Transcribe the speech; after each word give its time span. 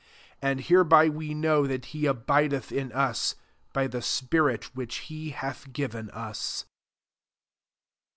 And 0.41 0.61
hereby 0.61 1.09
we 1.09 1.35
know 1.35 1.67
that 1.67 1.85
he 1.93 2.07
abideth 2.07 2.71
in' 2.71 2.91
us, 2.91 3.35
by 3.71 3.85
the 3.85 4.01
spirit 4.01 4.75
which 4.75 4.95
he 4.95 5.29
hath 5.29 5.71
given 5.73 6.09
us. 6.09 6.65